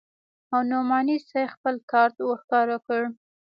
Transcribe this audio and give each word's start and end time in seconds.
او 0.53 0.59
نعماني 0.69 1.17
صاحب 1.29 1.53
خپل 1.55 1.75
کارت 1.91 2.15
ورښکاره 2.21 2.77
کړ. 2.85 3.01